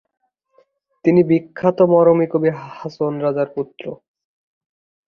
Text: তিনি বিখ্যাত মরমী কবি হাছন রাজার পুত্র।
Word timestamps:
তিনি 1.05 1.21
বিখ্যাত 1.29 1.77
মরমী 1.93 2.27
কবি 2.31 2.49
হাছন 2.71 3.13
রাজার 3.25 3.47
পুত্র। 3.55 3.83